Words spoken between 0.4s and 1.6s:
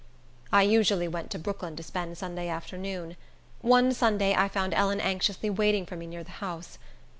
I usually went to